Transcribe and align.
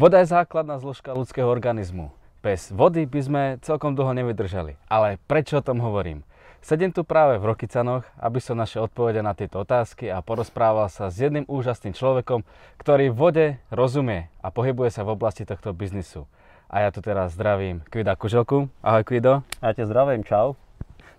Voda 0.00 0.24
je 0.24 0.32
základná 0.32 0.80
zložka 0.80 1.12
ľudského 1.12 1.44
organizmu. 1.44 2.08
Bez 2.40 2.72
vody 2.72 3.04
by 3.04 3.20
sme 3.20 3.42
celkom 3.60 3.92
dlho 3.92 4.16
nevydržali. 4.16 4.80
Ale 4.88 5.20
prečo 5.28 5.60
o 5.60 5.66
tom 5.66 5.76
hovorím? 5.76 6.24
Sedím 6.64 6.88
tu 6.88 7.04
práve 7.04 7.36
v 7.36 7.52
Rokycanoch, 7.52 8.08
aby 8.16 8.40
som 8.40 8.56
našiel 8.56 8.88
odpovede 8.88 9.20
na 9.20 9.36
tieto 9.36 9.60
otázky 9.60 10.08
a 10.08 10.24
porozprával 10.24 10.88
sa 10.88 11.12
s 11.12 11.20
jedným 11.20 11.44
úžasným 11.44 11.92
človekom, 11.92 12.48
ktorý 12.80 13.12
vode 13.12 13.60
rozumie 13.68 14.32
a 14.40 14.48
pohybuje 14.48 14.88
sa 14.88 15.04
v 15.04 15.20
oblasti 15.20 15.44
tohto 15.44 15.76
biznisu. 15.76 16.24
A 16.72 16.80
ja 16.80 16.88
tu 16.88 17.04
teraz 17.04 17.36
zdravím 17.36 17.84
Kvida 17.92 18.16
Kuželku. 18.16 18.72
Ahoj 18.80 19.04
Kvido. 19.04 19.44
Já 19.60 19.72
tě 19.76 19.84
zdravím, 19.84 20.24
čau. 20.24 20.56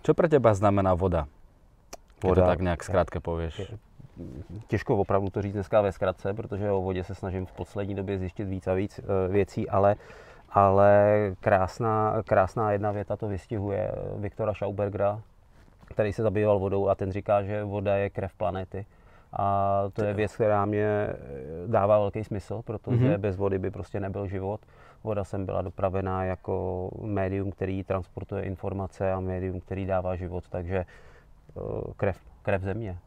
Čo 0.02 0.10
pre 0.18 0.26
teba 0.26 0.50
znamená 0.58 0.98
voda? 0.98 1.30
Keď 2.18 2.34
to 2.34 2.34
Voda. 2.34 2.50
tak 2.50 2.58
nejak 2.66 2.82
skrátke 2.82 3.22
povieš. 3.22 3.78
Těžko 4.66 4.96
opravdu 4.96 5.30
to 5.30 5.42
říct 5.42 5.52
dneska 5.52 5.80
ve 5.80 5.92
zkratce, 5.92 6.34
protože 6.34 6.70
o 6.70 6.82
vodě 6.82 7.04
se 7.04 7.14
snažím 7.14 7.46
v 7.46 7.52
poslední 7.52 7.94
době 7.94 8.18
zjistit 8.18 8.44
víc 8.44 8.66
a 8.66 8.74
víc 8.74 8.98
eh, 8.98 9.28
věcí, 9.28 9.68
ale, 9.70 9.96
ale 10.50 11.16
krásná, 11.40 12.22
krásná 12.26 12.72
jedna 12.72 12.90
věta 12.92 13.16
to 13.16 13.28
vystihuje 13.28 13.92
Viktora 14.16 14.54
Schaubergera, 14.54 15.20
který 15.84 16.12
se 16.12 16.22
zabýval 16.22 16.58
vodou 16.58 16.88
a 16.88 16.94
ten 16.94 17.12
říká, 17.12 17.42
že 17.42 17.64
voda 17.64 17.96
je 17.96 18.10
krev 18.10 18.34
planety. 18.34 18.86
A 19.36 19.82
to 19.92 20.04
je 20.04 20.14
věc, 20.14 20.34
která 20.34 20.64
mě 20.64 20.84
eh, 20.84 21.16
dává 21.66 21.98
velký 21.98 22.24
smysl, 22.24 22.62
protože 22.64 23.10
Mhm. 23.10 23.20
bez 23.20 23.36
vody 23.36 23.58
by 23.58 23.70
prostě 23.70 24.00
nebyl 24.00 24.26
život. 24.26 24.60
Voda 25.04 25.24
sem 25.24 25.46
byla 25.46 25.62
dopravená 25.62 26.24
jako 26.24 26.88
médium, 27.02 27.50
který 27.52 27.84
transportuje 27.84 28.42
informace 28.42 29.12
a 29.12 29.20
médium, 29.20 29.60
který 29.60 29.86
dává 29.86 30.16
život, 30.16 30.44
takže 30.48 30.76
eh, 30.76 31.60
krev, 31.96 32.18
krev 32.42 32.62
země. 32.62 32.98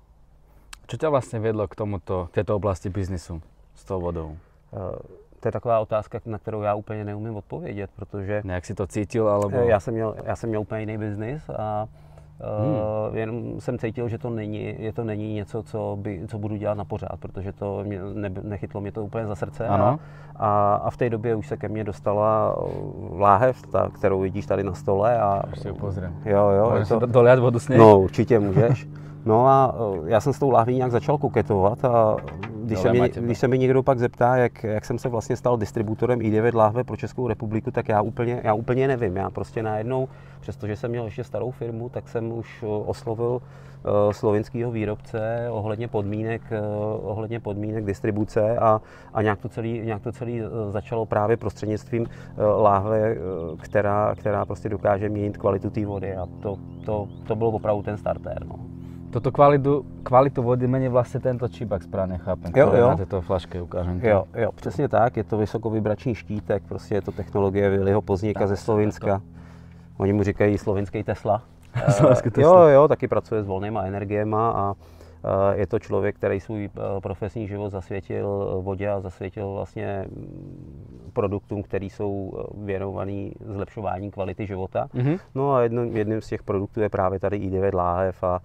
Čo 0.86 0.96
ťa 1.02 1.10
vlastne 1.10 1.42
viedlo 1.42 1.66
k 1.68 1.76
tomuto, 1.76 2.30
tejto 2.32 2.56
oblasti 2.56 2.90
biznisu 2.94 3.42
s 3.74 3.84
tou 3.86 3.98
vodou? 4.02 4.38
Eh, 4.74 5.24
To 5.42 5.48
je 5.48 5.52
taková 5.54 5.80
otázka, 5.80 6.20
na 6.26 6.38
kterou 6.42 6.62
já 6.62 6.74
úplně 6.76 7.06
neumím 7.06 7.36
odpovědět, 7.36 7.90
protože 7.96 8.42
Nejak 8.44 8.66
si 8.66 8.74
to 8.74 8.88
cítil, 8.88 9.30
alebo... 9.30 9.58
eh, 9.58 9.66
já 9.66 9.80
jsem 9.80 9.94
měl, 9.94 10.16
já 10.26 10.36
jsem 10.36 10.50
měl 10.50 10.62
úplně 10.62 10.82
jiný 10.82 10.98
biznis 10.98 11.50
a 11.50 11.88
Hmm. 12.36 12.76
Uh, 12.76 13.16
jenom 13.18 13.62
jsem 13.62 13.80
cítil, 13.80 14.10
že 14.10 14.18
to 14.18 14.30
není, 14.30 14.76
je 14.80 14.94
to 14.94 15.04
není 15.04 15.34
něco, 15.34 15.64
co, 15.64 15.98
by, 16.02 16.22
co 16.28 16.38
budu 16.38 16.56
dělat 16.56 16.78
na 16.78 16.84
pořád, 16.86 17.16
protože 17.20 17.52
to 17.52 17.84
mě, 17.84 18.00
ne, 18.14 18.30
nechytlo 18.42 18.82
mě 18.82 18.92
to 18.92 19.04
úplně 19.04 19.26
za 19.28 19.36
srdce. 19.36 19.68
Ano. 19.68 20.00
A, 20.36 20.76
a, 20.76 20.90
v 20.90 20.98
té 20.98 21.10
době 21.10 21.36
už 21.36 21.48
se 21.48 21.58
ke 21.58 21.70
mně 21.70 21.84
dostala 21.84 22.56
eh, 22.60 22.70
láhev, 23.20 23.62
ta, 23.72 23.90
kterou 23.90 24.20
vidíš 24.20 24.46
tady 24.46 24.64
na 24.64 24.74
stole. 24.74 25.20
A, 25.20 25.44
ju 25.66 25.74
pozriem. 25.76 26.16
Jo, 26.26 26.50
jo. 26.50 26.86
Si 26.86 26.90
to, 26.90 27.00
do- 27.00 27.08
doliať 27.08 27.40
vodu 27.40 27.60
s? 27.60 27.68
No, 27.70 28.00
určitě 28.00 28.40
můžeš. 28.40 28.88
No 29.26 29.48
a 29.48 29.76
eh, 29.76 30.10
já 30.12 30.22
jsem 30.22 30.34
s 30.34 30.40
tou 30.40 30.50
láhví 30.50 30.76
nějak 30.76 30.92
začal 30.92 31.18
koketovat 31.18 31.86
a 31.86 32.18
když 32.64 32.80
se, 32.80 32.92
mě, 32.92 33.10
když 33.10 33.40
se 33.40 33.48
mi 33.48 33.58
někdo 33.58 33.84
pak 33.84 34.00
zeptá, 34.00 34.38
jak, 34.38 34.64
jak 34.64 34.86
jsem 34.86 35.00
se 35.00 35.10
vlastně 35.10 35.36
stal 35.36 35.58
distributorem 35.58 36.20
i9 36.20 36.56
láhve 36.56 36.84
pro 36.84 36.98
Českou 36.98 37.28
republiku, 37.28 37.72
tak 37.72 37.90
já 37.90 38.02
úplně, 38.02 38.42
já 38.44 38.54
úplně 38.54 38.88
nevím. 38.88 39.16
Já 39.16 39.30
prostě 39.30 39.64
najednou, 39.64 40.08
přestože 40.40 40.76
jsem 40.76 40.92
měl 40.92 41.06
ještě 41.06 41.24
starou 41.24 41.52
firmu, 41.52 41.90
tak 41.90 42.10
jsem 42.10 42.32
už 42.32 42.64
eh, 42.64 42.68
oslovil 42.68 43.42
eh, 43.42 44.14
slovinského 44.14 44.72
výrobce 44.72 45.48
ohledně 45.50 45.88
podmínek, 45.88 46.42
ohledně 47.02 47.40
podmínek 47.40 47.86
distribuce 47.86 48.58
a, 48.58 48.82
a 49.14 49.22
nějak 49.22 49.40
to 49.40 49.50
celé 49.50 49.68
nějak 49.68 50.02
to 50.02 50.12
celý 50.12 50.42
začalo 50.70 51.06
právě 51.06 51.38
prostřednictvím 51.38 52.08
láhve, 52.62 53.16
která, 53.62 54.16
která 54.16 54.46
prostě 54.46 54.70
dokáže 54.70 55.10
měnit 55.10 55.38
kvalitu 55.38 55.70
té 55.70 55.86
vody 55.86 56.16
a 56.16 56.26
to, 56.40 56.58
to, 56.86 57.08
to 57.28 57.36
byl 57.36 57.48
opravdu 57.48 57.84
ten 57.84 57.98
startér. 57.98 58.46
No. 58.46 58.75
Toto 59.16 59.32
kvalitu, 59.32 59.88
kvalitu 60.04 60.44
vody 60.44 60.68
mení 60.68 60.92
vlastne 60.92 61.24
tento 61.24 61.48
čip, 61.48 61.72
ak 61.72 61.88
správne 61.88 62.20
chápem. 62.20 62.52
Jo, 62.52 62.68
jo. 62.76 62.88
Na 62.92 63.00
tejto 63.00 63.24
flaške 63.24 63.64
ukážem. 63.64 64.04
to. 64.04 64.08
Jo, 64.08 64.28
jo, 64.36 64.52
přesně 64.52 64.92
tak, 64.92 65.18
je 65.18 65.24
to 65.24 65.38
vysokovibrační 65.40 66.16
štítek, 66.16 66.64
prostě 66.68 66.96
je 66.96 67.02
to 67.02 67.12
technologie 67.16 67.70
Viliho 67.70 68.02
Pozníka 68.02 68.40
Tak, 68.40 68.50
ze 68.50 68.58
Slovinska. 68.58 69.22
Oni 69.98 70.14
mu 70.14 70.24
říkají 70.24 70.58
slovinský 70.58 71.04
Tesla. 71.04 71.42
Slovenský 71.96 72.28
Eh, 72.28 72.32
Tesla. 72.32 72.62
Jo, 72.62 72.68
jo, 72.68 72.88
taky 72.88 73.08
pracuje 73.08 73.44
s 73.44 73.48
volnýma 73.48 73.88
energiema 73.88 74.52
a 74.52 74.74
eh, 74.76 75.58
je 75.64 75.68
to 75.68 75.80
člověk, 75.80 76.16
který 76.16 76.40
svůj 76.40 76.68
eh, 76.68 76.80
profesní 77.00 77.48
život 77.48 77.72
zasvětil 77.72 78.60
vodě 78.62 78.90
a 78.90 79.00
zasvětil 79.00 79.52
vlastně 79.54 80.06
mm, 80.12 81.12
produktům, 81.14 81.64
které 81.64 81.86
jsou 81.86 82.34
věnovaný 82.68 83.32
zlepšování 83.40 84.12
kvality 84.12 84.48
života. 84.48 84.88
Mhm. 84.94 85.18
No 85.36 85.56
a 85.56 85.64
jedno, 85.64 85.84
jedním 85.84 86.22
z 86.22 86.28
těch 86.28 86.44
produktů 86.44 86.82
je 86.82 86.90
právě 86.90 87.20
tady 87.20 87.40
i9 87.40 87.76
láhev 87.76 88.24
a 88.24 88.40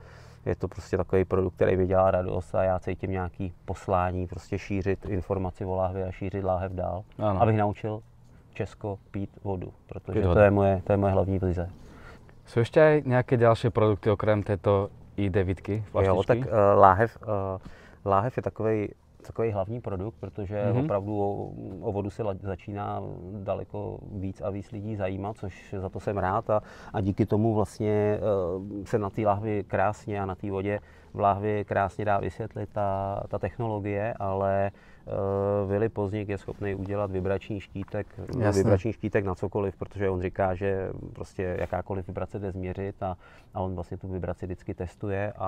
je 0.46 0.54
to 0.56 0.68
prostě 0.68 0.96
takový 0.96 1.24
produkt, 1.24 1.54
který 1.54 1.76
mi 1.76 1.86
dělá 1.86 2.10
radost 2.10 2.54
a 2.54 2.62
já 2.64 2.78
cítím 2.78 3.10
nějaký 3.10 3.52
poslání, 3.64 4.26
prostě 4.26 4.58
šířit 4.58 5.04
informaci 5.06 5.64
o 5.64 5.74
láhvi 5.74 6.02
a 6.04 6.10
šířit 6.10 6.44
láhev 6.44 6.72
dál, 6.72 7.04
Ano. 7.18 7.42
abych 7.42 7.56
naučil 7.56 8.02
Česko 8.54 8.98
pít 9.10 9.30
vodu, 9.44 9.72
protože 9.86 10.12
Pít 10.20 10.22
to 10.22 10.28
vodu. 10.28 10.40
je, 10.40 10.50
moje, 10.50 10.82
to 10.84 10.92
je 10.92 10.96
moje 10.96 11.12
hlavní 11.12 11.38
vize. 11.38 11.68
Sú 12.50 12.66
ešte 12.66 12.82
aj 12.82 12.94
nejaké 13.06 13.38
ďalšie 13.38 13.70
produkty 13.70 14.10
okrem 14.10 14.42
tejto 14.42 14.90
i9 15.14 15.86
flaštičky? 15.94 16.02
Jo, 16.02 16.26
tak 16.26 16.38
uh, 16.42 16.50
láhev, 16.74 17.10
uh, 17.22 17.62
láhev 18.02 18.34
je 18.34 18.42
takový 18.42 18.76
takový 19.26 19.50
hlavní 19.50 19.80
produkt, 19.80 20.14
protože 20.20 20.64
Mhm. 20.64 20.72
mm-hmm. 20.76 20.84
opravdu 20.84 21.20
o, 21.22 21.52
o 21.80 21.92
vodu 21.92 22.10
se 22.10 22.22
la, 22.22 22.34
začíná 22.40 23.02
daleko 23.32 23.98
víc 24.12 24.40
a 24.40 24.50
víc 24.50 24.70
lidí 24.70 24.96
zajímat, 24.96 25.36
což 25.36 25.74
za 25.78 25.88
to 25.88 26.00
jsem 26.00 26.18
rád 26.18 26.50
a, 26.50 26.62
a 26.92 27.00
díky 27.00 27.26
tomu 27.26 27.54
vlastně 27.54 28.18
uh, 28.58 28.84
se 28.84 28.98
na 28.98 29.10
té 29.10 29.22
láhvi 29.22 29.64
krásně 29.66 30.20
a 30.20 30.26
na 30.26 30.34
té 30.34 30.50
vodě 30.50 30.80
v 31.14 31.20
láhvi 31.20 31.64
krásně 31.64 32.04
dá 32.04 32.18
vysvětlit 32.18 32.70
ta, 32.72 33.22
ta 33.28 33.38
technologie, 33.38 34.14
ale 34.18 34.70
Vili 35.66 35.88
Pozník 35.88 36.28
je 36.28 36.38
schopný 36.38 36.74
udělat 36.74 37.10
vibrační 37.10 37.60
štítek, 37.60 38.06
Jasně. 38.38 38.62
vibrační 38.62 38.92
štítek 38.92 39.24
na 39.24 39.34
cokoliv, 39.34 39.76
protože 39.76 40.10
on 40.10 40.22
říká, 40.22 40.54
že 40.54 40.90
prostě 41.12 41.56
jakákoliv 41.60 42.06
vibrace 42.06 42.38
jde 42.38 42.50
změřit 42.50 43.02
a, 43.02 43.16
a 43.54 43.60
on 43.60 43.74
vlastně 43.74 43.96
tu 43.96 44.08
vibraci 44.08 44.46
vždycky 44.46 44.74
testuje 44.74 45.32
a, 45.36 45.46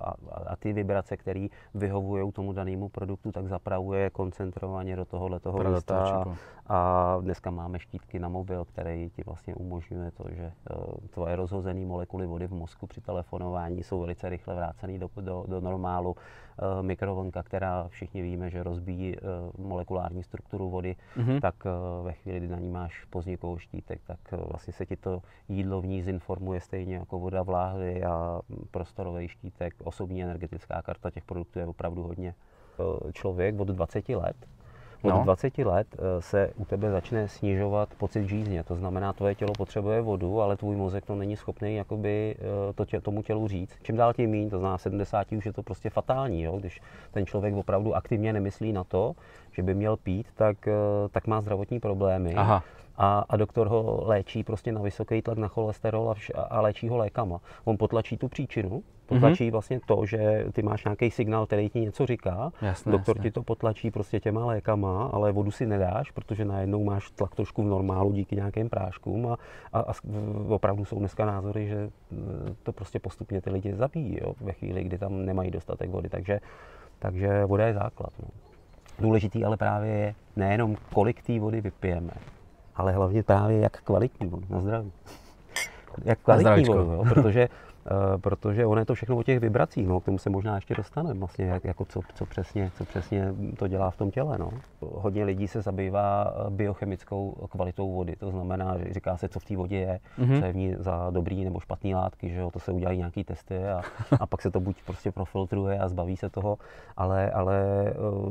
a, 0.00 0.14
a 0.46 0.56
ty 0.56 0.72
vibrace, 0.72 1.16
které 1.16 1.46
vyhovují 1.74 2.32
tomu 2.32 2.52
danému 2.52 2.88
produktu, 2.88 3.32
tak 3.32 3.46
zapravuje 3.48 4.10
koncentrovaně 4.10 4.96
do 4.96 5.04
tohohle 5.04 5.40
toho 5.40 5.58
Pravda, 5.58 5.76
místa. 5.76 6.24
a 6.66 7.16
dneska 7.20 7.50
máme 7.50 7.78
štítky 7.78 8.18
na 8.18 8.28
mobil, 8.28 8.64
který 8.64 9.10
ti 9.10 9.22
vlastně 9.26 9.54
umožňuje 9.54 10.10
to, 10.10 10.24
že 10.30 10.44
eh, 10.44 10.74
tvoje 11.10 11.36
rozhozené 11.36 11.86
molekuly 11.86 12.26
vody 12.26 12.46
v 12.46 12.52
mozku 12.52 12.86
při 12.86 13.00
telefonování 13.00 13.82
jsou 13.82 14.00
velice 14.00 14.28
rychle 14.28 14.54
vrácené 14.54 14.95
do, 14.98 15.10
do, 15.20 15.44
do 15.48 15.60
normálu. 15.60 16.16
Eh, 16.58 16.82
Mikrovlnka, 16.82 17.42
která 17.42 17.88
všichni 17.88 18.22
víme, 18.22 18.50
že 18.50 18.62
rozbíjí 18.62 19.16
eh, 19.16 19.20
molekulární 19.58 20.22
strukturu 20.22 20.70
vody, 20.70 20.96
Mhm. 21.16 21.40
tak 21.40 21.54
eh, 21.66 21.70
ve 22.02 22.12
chvíli, 22.12 22.38
kdy 22.38 22.48
na 22.48 22.58
ní 22.58 22.68
máš 22.70 23.04
poznikovou 23.04 23.58
štítek, 23.58 24.00
tak 24.06 24.18
vlastně 24.32 24.72
se 24.72 24.86
ti 24.86 24.96
to 24.96 25.22
jídlo 25.48 25.80
v 25.80 25.86
ní 25.86 26.02
zinformuje 26.02 26.60
stejně 26.60 26.94
jako 26.96 27.18
voda 27.18 27.42
v 27.42 27.48
láhvi 27.48 28.04
a 28.04 28.40
prostorový 28.70 29.28
štítek, 29.28 29.74
osobní 29.84 30.22
energetická 30.22 30.82
karta 30.82 31.10
těch 31.10 31.24
produktů 31.24 31.58
je 31.58 31.66
opravdu 31.66 32.02
hodně. 32.02 32.34
Člověk 33.12 33.60
od 33.60 33.68
20 33.68 34.08
let 34.08 34.36
od 35.06 35.10
No. 35.10 35.18
no. 35.18 35.24
20 35.24 35.58
let 35.58 35.86
eh, 35.92 36.22
se 36.22 36.50
u 36.56 36.64
tebe 36.64 36.90
začne 36.90 37.28
snižovat 37.28 37.88
pocit 37.98 38.28
žízně. 38.28 38.62
To 38.64 38.76
znamená, 38.76 39.12
tvoje 39.12 39.34
tělo 39.34 39.52
potřebuje 39.58 40.00
vodu, 40.00 40.40
ale 40.40 40.56
tvůj 40.56 40.76
mozek 40.76 41.06
to 41.06 41.14
není 41.14 41.36
schopný 41.36 41.74
jakoby, 41.76 42.36
eh, 42.38 42.72
to 42.72 42.84
tě, 42.84 43.00
tomu 43.00 43.22
tělu 43.22 43.48
říct. 43.48 43.72
Čím 43.82 43.96
dál 43.96 44.12
tím 44.14 44.30
méně, 44.30 44.50
to 44.50 44.58
znamená 44.58 44.76
v 44.76 44.82
70 44.82 45.32
už 45.32 45.46
je 45.46 45.52
to 45.52 45.62
prostě 45.62 45.90
fatální. 45.90 46.42
Jo? 46.42 46.56
Když 46.58 46.80
ten 47.10 47.26
člověk 47.26 47.54
opravdu 47.54 47.94
aktivně 47.94 48.32
nemyslí 48.32 48.72
na 48.72 48.84
to, 48.84 49.14
že 49.52 49.62
by 49.62 49.74
měl 49.74 49.96
pít, 49.96 50.26
tak, 50.34 50.68
eh, 50.68 50.72
tak 51.10 51.26
má 51.26 51.40
zdravotní 51.40 51.80
problémy. 51.80 52.34
Aha. 52.34 52.62
A, 52.98 53.24
a 53.28 53.36
doktor 53.36 53.66
ho 53.66 54.02
léčí 54.06 54.44
prostě 54.44 54.72
na 54.72 54.82
vysoký 54.82 55.22
tlak 55.22 55.38
na 55.38 55.48
cholesterol 55.48 56.10
a, 56.10 56.14
vš- 56.14 56.32
a- 56.34 56.40
a 56.42 56.60
léčí 56.60 56.88
ho 56.88 56.96
lékama. 56.96 57.40
On 57.64 57.76
potlačí 57.76 58.16
tu 58.16 58.28
příčinu, 58.28 58.82
potlačí 59.06 59.44
Mhm. 59.44 59.48
mm-hmm. 59.48 59.52
vlastně 59.52 59.80
to, 59.86 60.06
že 60.06 60.46
ty 60.52 60.62
máš 60.62 60.84
nějaký 60.84 61.10
signál, 61.10 61.46
který 61.46 61.68
ti 61.70 61.80
něco 61.80 62.06
říká. 62.06 62.52
Jasné, 62.62 62.92
doktor 62.92 63.16
jasné. 63.16 63.22
ti 63.30 63.34
to 63.34 63.42
potlačí 63.42 63.90
prostě 63.90 64.20
těma 64.20 64.46
lékama, 64.46 65.10
ale 65.12 65.32
vodu 65.32 65.50
si 65.50 65.66
nedáš, 65.66 66.10
protože 66.10 66.44
najednou 66.44 66.84
máš 66.84 67.10
tlak 67.10 67.34
trošku 67.34 67.62
v 67.62 67.66
normálu 67.66 68.12
díky 68.12 68.36
nějakým 68.36 68.68
práškům 68.68 69.26
a, 69.26 69.36
a, 69.72 69.80
a 69.80 69.92
opravdu 70.48 70.84
jsou 70.84 70.98
dneska 70.98 71.26
názory, 71.26 71.68
že 71.68 71.90
to 72.62 72.72
prostě 72.72 72.98
postupně 72.98 73.40
ty 73.40 73.50
lidi 73.50 73.74
zabíjí 73.74 74.18
jo, 74.22 74.34
ve 74.40 74.52
chvíli, 74.52 74.84
kdy 74.84 74.98
tam 74.98 75.24
nemají 75.24 75.50
dostatek 75.50 75.90
vody. 75.90 76.08
Takže, 76.08 76.40
takže 76.98 77.44
voda 77.44 77.66
je 77.66 77.74
základ. 77.74 78.10
No. 78.22 78.28
Důležitý 78.98 79.44
ale 79.44 79.56
právě 79.56 79.90
je 79.90 80.14
nejenom 80.36 80.76
kolik 80.92 81.22
té 81.22 81.38
vody 81.40 81.60
vypijeme, 81.60 82.10
ale 82.76 82.92
hlavně 82.92 83.22
právě 83.22 83.58
jak 83.60 83.82
kvalitní 83.82 84.26
vodu, 84.28 84.46
na 84.50 84.60
zdraví. 84.60 84.92
Jak 86.04 86.18
kvalitní 86.18 86.64
vodu, 86.64 86.92
jo? 86.92 87.04
protože 87.08 87.48
protože 88.16 88.66
ono 88.66 88.80
je 88.80 88.84
to 88.84 88.94
všechno 88.94 89.16
o 89.16 89.22
těch 89.22 89.40
vibracích, 89.40 89.88
no, 89.88 90.00
k 90.00 90.04
tomu 90.04 90.18
se 90.18 90.30
možná 90.30 90.54
ještě 90.54 90.74
dostaneme, 90.74 91.18
vlastně, 91.18 91.44
jak, 91.44 91.64
jako 91.64 91.84
co, 91.84 92.00
co, 92.14 92.26
přesně, 92.26 92.70
co 92.74 92.84
přesně 92.84 93.34
to 93.58 93.68
dělá 93.68 93.90
v 93.90 93.96
tom 93.96 94.10
těle. 94.10 94.38
No. 94.38 94.50
Hodně 94.80 95.24
lidí 95.24 95.48
se 95.48 95.62
zabývá 95.62 96.34
biochemickou 96.48 97.48
kvalitou 97.50 97.92
vody, 97.92 98.16
to 98.16 98.30
znamená, 98.30 98.78
že 98.78 98.94
říká 98.94 99.16
se, 99.16 99.28
co 99.28 99.40
v 99.40 99.44
té 99.44 99.56
vodě 99.56 99.76
je, 99.76 100.00
mm-hmm. 100.18 100.38
co 100.38 100.46
je 100.46 100.52
v 100.52 100.56
ní 100.56 100.74
za 100.78 101.10
dobrý 101.10 101.44
nebo 101.44 101.60
špatný 101.60 101.94
látky, 101.94 102.30
že 102.30 102.40
jo, 102.40 102.50
to 102.50 102.58
se 102.58 102.72
udělají 102.72 102.98
nějaký 102.98 103.24
testy 103.24 103.64
a, 103.68 103.80
a 104.20 104.26
pak 104.26 104.42
se 104.42 104.50
to 104.50 104.60
buď 104.60 104.76
prostě 104.86 105.12
profiltruje 105.12 105.78
a 105.78 105.88
zbaví 105.88 106.16
se 106.16 106.30
toho, 106.30 106.58
ale, 106.96 107.30
ale 107.30 107.64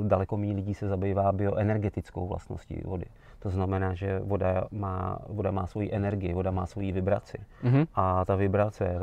daleko 0.03 0.37
méně 0.37 0.53
lidí 0.53 0.73
se 0.73 0.87
zabývá 0.87 1.31
bioenergetickou 1.31 2.27
vlastností 2.27 2.81
vody. 2.85 3.05
To 3.39 3.49
znamená, 3.49 3.93
že 3.93 4.19
voda 4.19 4.67
má, 4.71 5.19
voda 5.29 5.51
má 5.51 5.67
svoji 5.67 5.93
energii, 5.93 6.33
voda 6.33 6.51
má 6.51 6.65
svoji 6.65 6.91
vibraci. 6.91 7.37
Mm-hmm. 7.63 7.87
A 7.95 8.25
ta 8.25 8.35
vibrace 8.35 8.99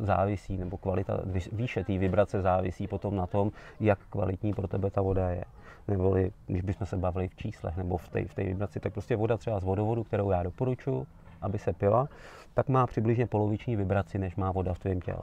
závisí, 0.00 0.56
nebo 0.56 0.76
kvalita, 0.76 1.20
výše 1.52 1.84
té 1.84 1.98
vibrace 1.98 2.42
závisí 2.42 2.88
potom 2.88 3.16
na 3.16 3.26
tom, 3.26 3.50
jak 3.80 3.98
kvalitní 4.10 4.54
pro 4.54 4.68
tebe 4.68 4.90
ta 4.90 5.02
voda 5.02 5.30
je. 5.30 5.44
Neboli, 5.88 6.32
když 6.46 6.62
bychom 6.62 6.86
se 6.86 6.96
bavili 6.96 7.28
v 7.28 7.34
číslech 7.34 7.76
nebo 7.76 7.96
v 7.96 8.08
té 8.08 8.24
v 8.24 8.36
vibraci, 8.36 8.80
tak 8.80 8.92
prostě 8.92 9.16
voda 9.16 9.36
třeba 9.36 9.60
z 9.60 9.64
vodovodu, 9.64 10.04
kterou 10.04 10.30
já 10.30 10.42
doporučuji, 10.42 11.06
aby 11.42 11.58
se 11.58 11.72
pila, 11.72 12.08
tak 12.54 12.68
má 12.68 12.86
přibližně 12.86 13.26
poloviční 13.26 13.76
vibraci, 13.76 14.18
než 14.18 14.36
má 14.36 14.52
voda 14.52 14.74
v 14.74 14.78
tvém 14.78 15.00
těle. 15.00 15.22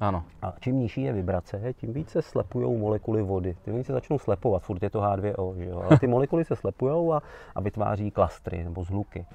Ano. 0.00 0.24
A 0.42 0.54
čím 0.60 0.78
nižší 0.78 1.02
je 1.02 1.12
vibrace, 1.12 1.72
tím 1.72 1.92
více 1.92 2.22
slepují 2.22 2.78
molekuly 2.78 3.22
vody. 3.22 3.56
Ty 3.62 3.72
oni 3.72 3.84
se 3.84 3.92
začnou 3.92 4.18
slepovat, 4.18 4.62
furt 4.62 4.82
je 4.82 4.90
to 4.90 5.00
H2O, 5.00 5.54
že 5.56 5.64
jo? 5.64 5.82
ale 5.82 5.98
ty 5.98 6.06
molekuly 6.06 6.44
se 6.44 6.56
slepují 6.56 7.12
a, 7.12 7.22
a 7.54 7.60
vytváří 7.60 8.10
klastry 8.10 8.64
nebo 8.64 8.84
zhluky. 8.84 9.26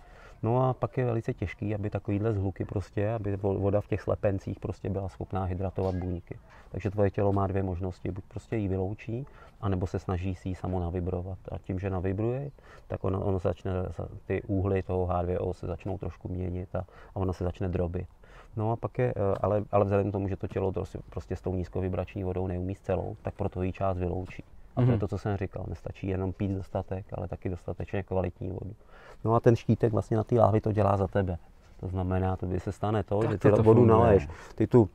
No 0.43 0.69
a 0.69 0.73
pak 0.73 0.97
je 0.97 1.05
velice 1.05 1.33
těžký, 1.33 1.75
aby 1.75 1.89
takovýhle 1.89 2.33
zhluky 2.33 2.65
prostě, 2.65 3.11
aby 3.11 3.35
voda 3.35 3.81
v 3.81 3.87
těch 3.87 4.01
slepencích 4.01 4.59
prostě 4.59 4.89
byla 4.89 5.09
schopná 5.09 5.43
hydratovat 5.43 5.95
buňky. 5.95 6.39
Takže 6.69 6.91
tvoje 6.91 7.11
tělo 7.11 7.33
má 7.33 7.47
dvě 7.47 7.63
možnosti, 7.63 8.11
buď 8.11 8.23
prostě 8.27 8.55
ji 8.55 8.67
vyloučí, 8.67 9.25
anebo 9.61 9.87
se 9.87 9.99
snaží 9.99 10.35
si 10.35 10.49
ji 10.49 10.55
samo 10.55 10.79
navibrovat. 10.79 11.37
A 11.51 11.57
tím, 11.57 11.79
že 11.79 11.89
navibruje, 11.89 12.51
tak 12.87 13.03
ono, 13.03 13.25
ono 13.25 13.39
začne, 13.39 13.71
ty 14.25 14.43
úhly 14.43 14.83
toho 14.83 15.07
H2O 15.07 15.53
se 15.53 15.67
začnou 15.67 15.97
trošku 15.97 16.27
měnit 16.27 16.75
a, 16.75 16.79
a 16.79 17.15
ono 17.15 17.33
se 17.33 17.43
začne 17.43 17.69
drobit. 17.69 18.07
No 18.55 18.71
a 18.71 18.75
pak 18.75 18.99
je, 18.99 19.13
eh, 19.15 19.37
ale, 19.41 19.63
ale 19.71 19.85
vzhledem 19.85 20.09
k 20.09 20.11
tomu, 20.11 20.27
že 20.27 20.35
to 20.35 20.47
tělo 20.47 20.71
prostě, 20.71 20.99
prostě 21.09 21.35
s 21.35 21.41
tou 21.41 21.55
nízkovibrační 21.55 22.23
vodou 22.23 22.47
neumí 22.47 22.75
celou, 22.75 23.15
tak 23.21 23.33
proto 23.33 23.63
ji 23.63 23.73
část 23.73 23.97
vyloučí. 23.97 24.43
A 24.77 24.81
to 24.81 24.91
je 24.91 24.91
mhm. 24.91 24.99
to, 24.99 25.07
co 25.07 25.17
jsem 25.17 25.37
říkal. 25.37 25.65
Nestačí 25.67 26.07
jenom 26.07 26.33
pít 26.33 26.51
dostatek, 26.51 27.05
ale 27.13 27.27
taky 27.27 27.49
dostatečně 27.49 28.03
kvalitní 28.03 28.49
vodu. 28.49 28.75
No 29.23 29.35
a 29.35 29.39
ten 29.39 29.55
štítek 29.55 29.91
vlastně 29.93 30.17
na 30.17 30.23
té 30.23 30.35
láhvi 30.35 30.61
to 30.61 30.71
dělá 30.71 30.97
za 30.97 31.07
tebe. 31.07 31.37
To 31.79 31.87
znamená, 31.87 32.35
to 32.35 32.45
by 32.45 32.59
se 32.59 32.71
stane 32.71 33.03
to, 33.03 33.19
tak 33.19 33.31
že 33.31 33.37
ty 33.37 33.51
to 33.51 33.63
vodu 33.63 33.85
naleješ. 33.85 34.27
Ty 34.55 34.67
tu 34.67 34.89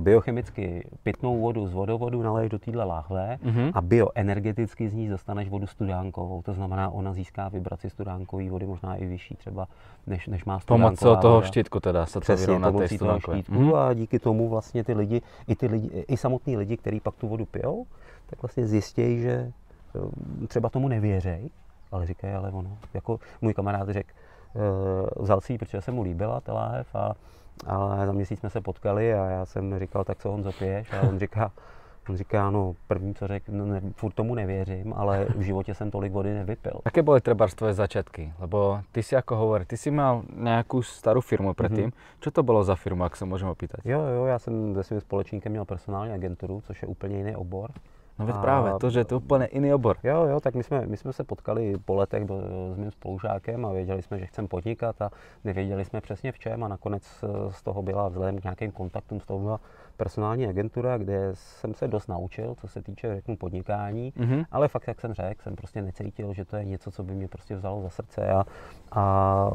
biochemicky 0.00 0.88
pitnou 1.02 1.40
vodu 1.40 1.66
z 1.66 1.72
vodovodu 1.72 2.22
naleješ 2.22 2.50
do 2.50 2.58
téhle 2.58 2.84
láhve 2.84 3.38
mm-hmm. 3.44 3.70
a 3.74 3.80
bioenergeticky 3.80 4.88
z 4.88 4.94
ní 4.94 5.08
dostaneš 5.08 5.48
vodu 5.48 5.66
studánkovou. 5.66 6.42
To 6.42 6.54
znamená, 6.54 6.90
ona 6.90 7.12
získá 7.12 7.48
vibraci 7.48 7.90
studánkové 7.90 8.50
vody, 8.50 8.66
možná 8.66 8.96
i 8.96 9.06
vyšší 9.06 9.34
třeba, 9.34 9.68
než, 10.06 10.26
než 10.26 10.44
má 10.44 10.60
studánková 10.60 10.90
Pomocí 10.90 11.22
toho 11.22 11.42
štítku 11.42 11.80
teda 11.80 12.06
se 12.06 12.20
to 12.20 12.36
vyrovná 12.36 12.72
té 12.72 12.98
toho 12.98 13.20
štítku 13.20 13.54
mm-hmm. 13.54 13.76
a 13.76 13.94
díky 13.94 14.18
tomu 14.18 14.48
vlastně 14.48 14.84
ty 14.84 14.94
lidi, 14.94 15.22
i, 15.48 15.56
ty 15.56 15.66
lidi, 15.66 16.04
i 16.08 16.16
samotní 16.16 16.56
lidi, 16.56 16.76
kteří 16.76 17.00
pak 17.00 17.14
tu 17.14 17.28
vodu 17.28 17.46
pijou, 17.46 17.86
tak 18.26 18.42
vlastně 18.42 18.66
zjistějí, 18.66 19.20
že 19.20 19.52
eh, 20.42 20.46
třeba 20.46 20.68
tomu 20.68 20.88
nevěřej, 20.88 21.50
ale 21.92 22.06
říkají, 22.06 22.34
ale 22.34 22.50
ono, 22.50 22.78
jako 22.94 23.20
můj 23.40 23.54
kamarád 23.54 23.88
řekl, 23.88 24.10
vzal 25.16 25.40
si 25.40 25.52
ji, 25.52 25.58
protože 25.58 25.80
se 25.80 25.92
mu 25.92 26.02
líbila 26.02 26.40
ta 26.40 26.52
láhev 26.52 26.94
a 26.94 27.14
ale 27.66 28.06
za 28.06 28.12
měsíc 28.12 28.40
jsme 28.40 28.50
se 28.50 28.60
potkali 28.60 29.14
a 29.14 29.24
já 29.24 29.46
jsem 29.46 29.78
říkal, 29.78 30.04
tak 30.04 30.18
co 30.18 30.30
Honzo 30.30 30.52
piješ? 30.52 30.92
A 30.92 31.00
on 31.08 31.18
říká, 31.18 31.52
on 32.08 32.16
říká, 32.16 32.50
no 32.50 32.74
první, 32.86 33.14
co 33.14 33.26
řekl, 33.26 33.52
no, 33.52 33.66
ne, 33.66 33.82
furt 33.94 34.12
tomu 34.12 34.34
nevěřím, 34.34 34.92
ale 34.96 35.26
v 35.36 35.40
životě 35.40 35.74
jsem 35.74 35.90
tolik 35.90 36.12
vody 36.12 36.34
nevypil. 36.34 36.80
Jaké 36.84 37.02
byly 37.02 37.20
třeba 37.20 37.46
tvoje 37.46 37.74
začátky? 37.74 38.32
Lebo 38.38 38.80
ty 38.92 39.02
si 39.02 39.14
jako 39.14 39.36
hovorí, 39.36 39.64
ty 39.64 39.76
si 39.76 39.90
mal 39.90 40.22
nějakou 40.36 40.82
starou 40.82 41.20
firmu 41.20 41.54
předtím. 41.54 41.90
Mm-hmm. 41.90 42.18
Co 42.20 42.30
to 42.30 42.42
bylo 42.42 42.64
za 42.64 42.74
firmu, 42.74 43.02
jak 43.02 43.16
se 43.16 43.24
můžeme 43.24 43.50
opýtat? 43.50 43.80
Jo, 43.84 44.00
jo, 44.00 44.24
já 44.24 44.38
jsem 44.38 44.74
se 44.74 44.82
svým 44.82 45.00
společníkem 45.00 45.52
měl 45.52 45.64
personální 45.64 46.12
agenturu, 46.12 46.60
což 46.60 46.82
je 46.82 46.88
úplně 46.88 47.16
jiný 47.16 47.36
obor. 47.36 47.70
No 48.18 48.26
veď 48.26 48.36
právě, 48.36 48.72
to, 48.80 48.90
že 48.90 49.00
je 49.00 49.04
to 49.04 49.16
úplně 49.16 49.48
jiný 49.52 49.74
obor. 49.74 49.96
Jo, 50.04 50.24
jo, 50.24 50.40
tak 50.40 50.54
my 50.54 50.62
jsme, 50.62 50.86
my 50.86 50.96
jsme 50.96 51.12
se 51.12 51.24
potkali 51.24 51.74
po 51.84 51.94
letech 51.94 52.26
s 52.72 52.76
mým 52.76 52.90
spolužákem 52.90 53.66
a 53.66 53.72
věděli 53.72 54.02
jsme, 54.02 54.18
že 54.18 54.26
chceme 54.26 54.48
podnikat 54.48 55.02
a 55.02 55.10
nevěděli 55.44 55.84
jsme 55.84 56.00
přesně 56.00 56.32
v 56.32 56.38
čem 56.38 56.64
a 56.64 56.68
nakonec 56.68 57.24
eh, 57.24 57.52
z 57.52 57.62
toho 57.62 57.82
byla 57.82 58.08
vzhledem 58.08 58.38
k 58.38 58.44
nějakým 58.44 58.70
kontaktům, 58.70 59.20
z 59.20 59.26
toho 59.26 59.40
byla 59.40 59.60
personální 59.98 60.46
agentura, 60.46 60.98
kde 60.98 61.30
jsem 61.32 61.74
se 61.74 61.88
dost 61.88 62.06
naučil, 62.06 62.54
co 62.60 62.68
se 62.68 62.82
týče 62.82 63.14
řeknu, 63.14 63.36
podnikání, 63.36 64.12
mm-hmm. 64.12 64.44
ale 64.50 64.68
fakt, 64.68 64.88
jak 64.88 65.00
jsem 65.00 65.14
řekl, 65.14 65.42
jsem 65.42 65.56
prostě 65.56 65.82
necítil, 65.82 66.34
že 66.34 66.44
to 66.44 66.56
je 66.56 66.64
něco, 66.64 66.90
co 66.90 67.02
by 67.02 67.14
mě 67.14 67.28
prostě 67.28 67.56
vzalo 67.56 67.82
za 67.82 67.90
srdce 67.90 68.28
a, 68.30 68.44
a 68.92 69.50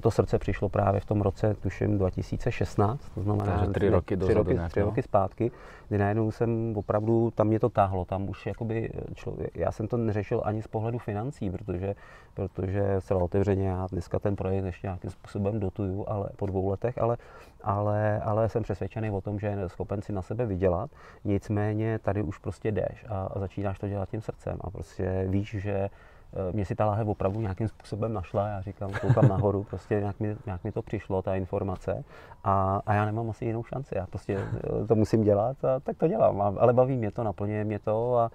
to 0.00 0.10
srdce 0.10 0.38
přišlo 0.38 0.68
právě 0.68 1.00
v 1.00 1.04
tom 1.04 1.20
roce, 1.20 1.54
tuším, 1.54 1.98
2016, 1.98 3.10
to 3.14 3.22
znamená 3.22 3.58
Takže 3.58 3.72
tři 3.72 3.88
roky, 3.88 4.16
tři 4.16 4.34
roky, 4.34 4.58
tři 4.68 4.80
roky 4.80 5.02
zpátky, 5.02 5.50
kdy 5.88 5.98
najednou 5.98 6.30
jsem 6.30 6.76
opravdu, 6.76 7.30
tam 7.34 7.46
mě 7.46 7.60
to 7.60 7.68
táhlo, 7.68 8.04
tam 8.06 8.28
už 8.28 8.46
jakoby 8.46 8.90
člověk, 9.14 9.56
já 9.56 9.72
jsem 9.72 9.88
to 9.88 9.96
neřešil 9.96 10.42
ani 10.44 10.62
z 10.62 10.66
pohledu 10.66 10.98
financí, 10.98 11.50
protože, 11.50 11.94
protože 12.34 13.00
celá 13.00 13.22
otevřeně 13.22 13.68
já 13.68 13.86
dneska 13.90 14.18
ten 14.18 14.36
projekt 14.36 14.64
ještě 14.64 14.86
nějakým 14.86 15.10
způsobem 15.10 15.60
dotuju, 15.60 16.04
ale 16.08 16.28
po 16.36 16.46
dvou 16.46 16.68
letech, 16.68 16.98
ale, 16.98 17.16
ale, 17.62 18.20
ale 18.20 18.48
jsem 18.48 18.62
přesvědčený 18.62 19.10
o 19.10 19.20
tom, 19.20 19.38
že 19.38 19.46
je 19.46 19.68
schopen 19.68 20.02
si 20.02 20.12
na 20.12 20.22
sebe 20.22 20.46
vydělat, 20.46 20.90
nicméně 21.24 21.98
tady 21.98 22.22
už 22.22 22.38
prostě 22.38 22.72
jdeš 22.72 23.04
a, 23.08 23.26
a 23.34 23.38
začínáš 23.38 23.78
to 23.78 23.88
dělat 23.88 24.08
tím 24.08 24.20
srdcem 24.20 24.56
a 24.60 24.70
prostě 24.70 25.24
víš, 25.28 25.56
že 25.58 25.72
eh, 25.72 26.15
mě 26.52 26.64
si 26.64 26.74
ta 26.74 26.86
láhev 26.86 27.08
opravdu 27.08 27.40
nějakým 27.40 27.68
způsobem 27.68 28.12
našla, 28.12 28.48
já 28.48 28.60
říkám, 28.60 28.90
koukám 29.00 29.28
nahoru, 29.28 29.64
prostě 29.70 29.94
nějak 29.94 30.20
mi, 30.20 30.36
nějak 30.46 30.64
mi 30.64 30.72
to 30.72 30.82
přišlo, 30.82 31.22
ta 31.22 31.34
informace 31.34 32.04
a, 32.44 32.82
a 32.86 32.94
já 32.94 33.04
nemám 33.04 33.30
asi 33.30 33.44
jinou 33.44 33.64
šanci, 33.64 33.94
já 33.98 34.06
prostě 34.06 34.38
eh, 34.38 34.86
to 34.86 34.94
musím 34.94 35.22
dělat 35.22 35.64
a 35.64 35.80
tak 35.80 35.96
to 35.96 36.08
dělám, 36.08 36.42
a, 36.42 36.54
ale 36.58 36.72
baví 36.72 36.96
mě 36.96 37.10
to, 37.10 37.24
naplňuje 37.24 37.64
mě 37.64 37.78
to 37.78 38.18
a, 38.18 38.30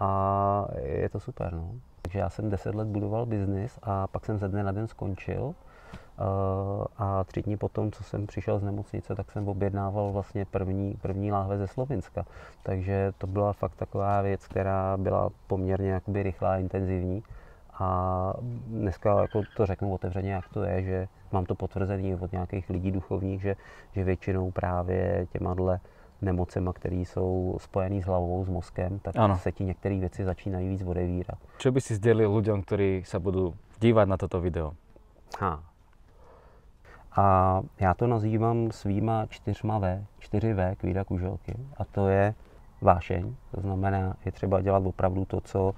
a 0.00 0.68
je 0.82 1.08
to 1.08 1.20
super, 1.20 1.52
no. 1.52 1.70
Takže 2.02 2.18
já 2.18 2.30
jsem 2.30 2.50
deset 2.50 2.74
let 2.74 2.88
budoval 2.88 3.26
biznis 3.26 3.78
a 3.82 4.06
pak 4.06 4.26
jsem 4.26 4.38
ze 4.38 4.48
dne 4.48 4.62
na 4.62 4.72
den 4.72 4.86
skončil 4.86 5.54
Eh, 5.54 5.71
a 6.98 7.24
tři 7.24 7.42
dní 7.42 7.56
potom, 7.56 7.92
co 7.92 8.04
jsem 8.04 8.26
přišel 8.26 8.58
z 8.58 8.62
nemocnice, 8.62 9.14
tak 9.14 9.30
jsem 9.30 9.48
objednával 9.48 10.12
vlastně 10.12 10.44
první, 10.44 10.98
první 11.02 11.32
láhve 11.32 11.58
ze 11.58 11.66
Slovenska. 11.66 12.24
Takže 12.62 13.12
to 13.18 13.26
byla 13.26 13.52
fakt 13.52 13.74
taková 13.76 14.22
věc, 14.22 14.46
která 14.46 14.96
byla 14.96 15.30
poměrně 15.46 15.90
jakoby 15.90 16.22
rychlá 16.22 16.52
a 16.52 16.56
intenzivní. 16.56 17.22
A 17.74 18.32
dneska 18.66 19.22
jako 19.22 19.42
to 19.56 19.66
řeknu 19.66 19.94
otevřeně, 19.94 20.32
jak 20.32 20.48
to 20.48 20.62
je, 20.62 20.82
že 20.82 21.08
mám 21.32 21.44
to 21.44 21.54
potvrzený 21.54 22.14
od 22.14 22.32
nějakých 22.32 22.70
lidí 22.70 22.90
duchovních, 22.90 23.42
že, 23.42 23.56
že 23.92 24.04
většinou 24.04 24.50
právě 24.50 25.26
těma 25.32 25.54
dle 25.54 25.80
nemocema, 26.22 26.72
které 26.72 26.96
jsou 26.96 27.56
spojené 27.60 28.02
s 28.02 28.04
hlavou, 28.04 28.44
s 28.44 28.48
mozkem, 28.48 28.98
tak 28.98 29.16
ano. 29.18 29.38
se 29.38 29.52
ti 29.52 29.64
některé 29.64 29.98
věci 29.98 30.24
začínají 30.24 30.68
víc 30.68 30.82
odevírat. 30.82 31.38
Co 31.58 31.72
by 31.72 31.80
si 31.80 31.94
sdělil 31.94 32.36
lidem, 32.36 32.62
kteří 32.62 33.02
se 33.06 33.18
budou 33.18 33.54
dívat 33.80 34.08
na 34.08 34.16
toto 34.16 34.40
video? 34.40 34.72
Ha, 35.40 35.62
a 37.16 37.60
já 37.80 37.94
to 37.94 38.06
nazývám 38.06 38.70
svýma 38.70 39.26
čtyřma 39.26 39.78
V, 39.78 40.04
čtyři 40.18 40.54
V 40.54 40.74
kvída 40.76 41.04
kuželky. 41.04 41.54
A 41.76 41.84
to 41.84 42.08
je 42.08 42.34
vášeň, 42.80 43.34
to 43.54 43.60
znamená, 43.60 44.16
je 44.24 44.32
třeba 44.32 44.60
dělat 44.60 44.86
opravdu 44.86 45.24
to, 45.24 45.40
co 45.40 45.74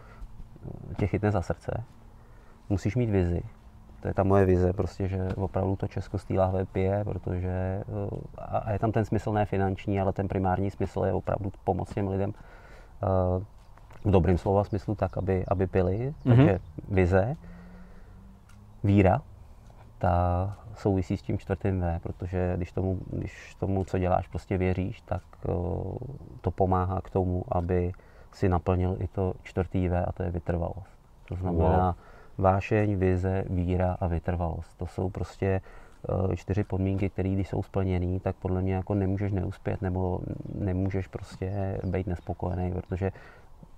tě 0.97 1.07
chytne 1.07 1.31
za 1.31 1.43
srdce. 1.43 1.85
Musíš 2.69 2.97
mít 2.97 3.11
vizi. 3.11 3.43
To 4.01 4.09
je 4.09 4.15
ta 4.15 4.23
moje 4.23 4.45
vize, 4.45 4.73
prostě, 4.73 5.09
že 5.09 5.29
opravdu 5.37 5.77
to 5.77 5.89
Česko 5.89 6.19
z 6.19 6.25
té 6.25 6.35
lahve 6.35 6.65
pije, 6.65 7.05
protože 7.05 7.49
eh, 7.49 7.85
a 8.39 8.73
je 8.73 8.79
tam 8.79 8.93
ten 8.93 9.05
smysl 9.05 9.33
ne 9.33 9.47
finanční, 9.47 10.01
ale 10.01 10.13
ten 10.13 10.29
primární 10.29 10.71
smysl 10.71 11.05
je 11.05 11.13
opravdu 11.13 11.53
pomoct 11.65 11.95
těm 11.95 12.09
lidem 12.09 12.33
eh, 12.33 13.45
v 14.05 14.11
dobrým 14.11 14.39
slova 14.39 14.65
smyslu 14.65 14.95
tak, 14.95 15.19
aby, 15.19 15.45
aby 15.49 15.67
pili. 15.67 15.97
Mm-hmm. 15.97 16.37
Takže 16.37 16.59
vize, 16.89 17.37
víra, 18.85 19.23
ta 20.05 20.57
souvisí 20.77 21.17
s 21.17 21.23
tím 21.23 21.39
čtvrtým 21.39 21.81
V, 21.81 22.01
protože 22.03 22.53
když 22.57 22.73
tomu, 22.73 22.99
když 23.11 23.55
tomu, 23.55 23.85
co 23.85 23.99
děláš, 23.99 24.29
prostě 24.29 24.59
věříš, 24.59 25.01
tak 25.01 25.23
to 26.41 26.51
pomáhá 26.51 27.01
k 27.01 27.11
tomu, 27.11 27.45
aby 27.49 27.93
si 28.33 28.49
naplnil 28.49 28.97
i 29.01 29.09
to 29.09 29.35
čtvrtý 29.43 29.89
V 29.89 30.05
a 30.09 30.13
to 30.13 30.23
je 30.23 30.31
vytrvalost. 30.31 30.99
To 31.29 31.37
znamená 31.37 31.87
wow. 31.87 32.45
vášeň, 32.45 32.97
vize, 32.97 33.45
víra 33.51 33.97
a 34.01 34.07
vytrvalost. 34.07 34.79
To 34.79 34.87
jsou 34.87 35.11
prostě 35.11 35.61
čtyři 36.35 36.65
podmínky, 36.65 37.11
které 37.11 37.29
když 37.29 37.49
jsou 37.49 37.63
splněné, 37.63 38.21
tak 38.21 38.37
podle 38.37 38.63
mě 38.63 38.75
jako 38.75 38.95
nemůžeš 38.95 39.33
neuspět 39.33 39.83
nebo 39.83 40.21
nemůžeš 40.55 41.09
prostě 41.09 41.81
být 41.85 42.07
nespokojený, 42.07 42.73
protože 42.73 43.13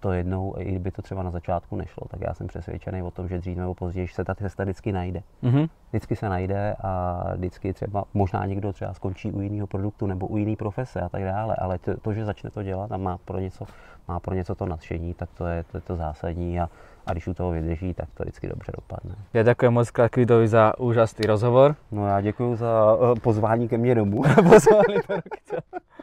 to 0.07 0.13
jednou, 0.13 0.55
i 0.59 0.65
kdyby 0.65 0.91
to 0.91 1.03
třeba 1.03 1.23
na 1.23 1.31
začátku 1.31 1.77
nešlo, 1.77 2.07
tak 2.09 2.21
já 2.21 2.35
jsem 2.35 2.47
přesvědčený 2.47 3.03
o 3.03 3.11
tom, 3.11 3.29
že 3.29 3.39
dřív 3.39 3.59
nebo 3.59 3.75
později 3.75 4.09
se 4.09 4.25
ta 4.25 4.35
cesta 4.35 4.63
vždycky 4.63 4.93
najde. 4.93 5.23
Mhm. 5.43 5.67
Vždycky 5.91 6.17
se 6.17 6.29
najde 6.29 6.77
a 6.79 7.23
vždycky 7.35 7.73
třeba, 7.73 8.05
možná 8.15 8.47
někdo 8.47 8.73
třeba 8.73 8.95
skončí 8.95 9.33
u 9.33 9.41
jiného 9.41 9.67
produktu 9.67 10.07
nebo 10.07 10.27
u 10.27 10.37
jiné 10.37 10.57
profese 10.57 11.01
a 11.01 11.09
tak 11.09 11.25
dále, 11.25 11.57
ale 11.59 11.79
to, 11.79 11.97
to, 11.97 12.13
že 12.13 12.25
začne 12.25 12.51
to 12.51 12.63
dělat 12.63 12.93
a 12.93 12.97
má 12.97 13.19
pro 13.19 13.39
něco, 13.39 13.67
má 14.09 14.21
pro 14.21 14.35
něco 14.35 14.55
to 14.55 14.67
nadšení, 14.67 15.15
tak 15.15 15.29
to 15.35 15.47
je 15.47 15.65
to, 15.65 15.77
je 15.77 15.81
to 15.81 15.97
zásadní 15.97 16.61
a, 16.61 16.71
a 17.07 17.13
když 17.13 17.27
u 17.27 17.35
toho 17.35 17.51
vydrží, 17.51 17.95
tak 17.95 18.09
to 18.15 18.23
vždycky 18.23 18.47
dobře 18.47 18.73
dopadne. 18.77 19.15
Ja 19.35 19.43
ďakujem 19.43 19.75
moc 19.75 19.91
krát 19.91 20.15
Kvidovi 20.15 20.47
za 20.49 20.79
úžasný 20.79 21.27
rozhovor. 21.27 21.75
No 21.91 22.07
já 22.07 22.21
děkuji 22.21 22.57
za 22.57 22.71
eh, 22.95 23.21
pozvání 23.21 23.69
ke 23.69 23.79
mně 23.79 23.95
domů. 23.95 24.23
Do 24.37 24.43
Rokycanov. 24.43 25.96